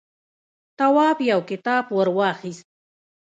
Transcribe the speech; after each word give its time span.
تواب 0.77 1.17
يو 1.29 1.39
کتاب 1.49 1.85
ور 1.95 2.07
واخيست. 2.17 2.67